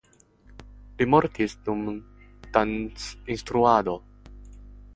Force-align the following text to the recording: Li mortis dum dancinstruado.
Li 1.01 1.07
mortis 1.15 1.53
dum 1.67 1.83
dancinstruado. 2.57 3.95